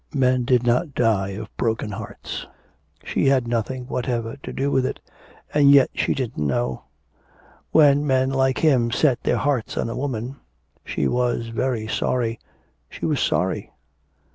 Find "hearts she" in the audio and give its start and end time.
1.91-3.27